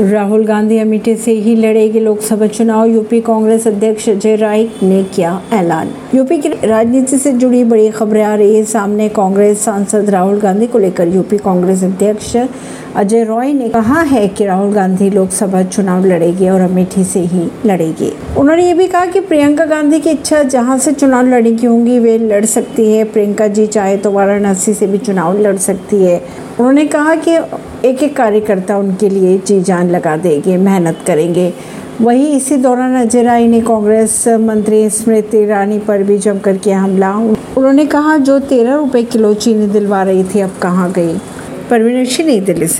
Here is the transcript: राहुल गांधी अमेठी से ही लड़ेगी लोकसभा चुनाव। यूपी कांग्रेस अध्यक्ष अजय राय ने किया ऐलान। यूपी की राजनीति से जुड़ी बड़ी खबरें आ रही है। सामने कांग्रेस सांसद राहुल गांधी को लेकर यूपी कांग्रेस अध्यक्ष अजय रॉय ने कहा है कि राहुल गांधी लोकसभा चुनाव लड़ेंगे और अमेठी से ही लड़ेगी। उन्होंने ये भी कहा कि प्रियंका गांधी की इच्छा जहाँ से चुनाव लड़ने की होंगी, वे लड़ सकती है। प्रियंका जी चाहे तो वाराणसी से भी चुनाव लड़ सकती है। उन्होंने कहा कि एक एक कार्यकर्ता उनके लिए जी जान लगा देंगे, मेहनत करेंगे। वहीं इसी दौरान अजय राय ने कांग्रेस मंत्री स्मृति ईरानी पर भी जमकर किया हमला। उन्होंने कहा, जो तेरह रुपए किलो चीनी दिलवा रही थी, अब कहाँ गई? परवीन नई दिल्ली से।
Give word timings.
राहुल 0.00 0.44
गांधी 0.46 0.76
अमेठी 0.78 1.14
से 1.16 1.32
ही 1.32 1.54
लड़ेगी 1.56 2.00
लोकसभा 2.00 2.46
चुनाव। 2.46 2.84
यूपी 2.86 3.20
कांग्रेस 3.20 3.66
अध्यक्ष 3.66 4.08
अजय 4.08 4.36
राय 4.36 4.62
ने 4.82 5.02
किया 5.04 5.40
ऐलान। 5.52 5.88
यूपी 6.14 6.38
की 6.38 6.48
राजनीति 6.48 7.18
से 7.18 7.32
जुड़ी 7.32 7.62
बड़ी 7.64 7.88
खबरें 7.90 8.22
आ 8.22 8.34
रही 8.34 8.56
है। 8.56 8.62
सामने 8.64 9.08
कांग्रेस 9.08 9.64
सांसद 9.64 10.10
राहुल 10.10 10.38
गांधी 10.40 10.66
को 10.66 10.78
लेकर 10.78 11.08
यूपी 11.08 11.38
कांग्रेस 11.38 11.82
अध्यक्ष 11.84 12.36
अजय 12.96 13.24
रॉय 13.24 13.52
ने 13.52 13.68
कहा 13.68 14.00
है 14.02 14.26
कि 14.28 14.44
राहुल 14.44 14.72
गांधी 14.72 15.10
लोकसभा 15.10 15.62
चुनाव 15.62 16.04
लड़ेंगे 16.04 16.48
और 16.50 16.60
अमेठी 16.60 17.04
से 17.04 17.20
ही 17.20 17.48
लड़ेगी। 17.66 18.12
उन्होंने 18.38 18.66
ये 18.66 18.74
भी 18.74 18.86
कहा 18.86 19.06
कि 19.06 19.20
प्रियंका 19.20 19.64
गांधी 19.64 20.00
की 20.00 20.10
इच्छा 20.10 20.42
जहाँ 20.42 20.78
से 20.78 20.92
चुनाव 20.92 21.26
लड़ने 21.26 21.52
की 21.52 21.66
होंगी, 21.66 21.98
वे 21.98 22.18
लड़ 22.18 22.44
सकती 22.44 22.92
है। 22.92 23.04
प्रियंका 23.04 23.46
जी 23.48 23.66
चाहे 23.66 23.96
तो 23.96 24.10
वाराणसी 24.10 24.74
से 24.74 24.86
भी 24.86 24.98
चुनाव 24.98 25.38
लड़ 25.38 25.56
सकती 25.56 26.02
है। 26.04 26.22
उन्होंने 26.58 26.84
कहा 26.86 27.14
कि 27.14 27.36
एक 27.84 28.02
एक 28.02 28.16
कार्यकर्ता 28.16 28.78
उनके 28.78 29.08
लिए 29.08 29.38
जी 29.38 29.60
जान 29.60 29.90
लगा 29.90 30.16
देंगे, 30.16 30.56
मेहनत 30.56 30.98
करेंगे। 31.06 31.52
वहीं 32.00 32.36
इसी 32.36 32.56
दौरान 32.56 32.94
अजय 32.94 33.22
राय 33.22 33.46
ने 33.46 33.60
कांग्रेस 33.60 34.28
मंत्री 34.28 34.90
स्मृति 34.90 35.38
ईरानी 35.38 35.78
पर 35.78 36.02
भी 36.02 36.18
जमकर 36.18 36.56
किया 36.56 36.80
हमला। 36.80 37.14
उन्होंने 37.16 37.86
कहा, 37.86 38.16
जो 38.16 38.38
तेरह 38.38 38.74
रुपए 38.74 39.02
किलो 39.02 39.34
चीनी 39.34 39.66
दिलवा 39.66 40.02
रही 40.02 40.24
थी, 40.24 40.40
अब 40.40 40.50
कहाँ 40.62 40.92
गई? 40.92 41.16
परवीन 41.70 41.96
नई 41.96 42.40
दिल्ली 42.40 42.68
से। 42.68 42.76